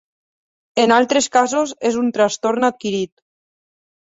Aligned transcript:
En 0.83 0.93
altres 0.95 1.27
casos 1.37 1.73
és 1.91 1.99
un 2.05 2.09
trastorn 2.17 2.67
adquirit. 2.71 3.13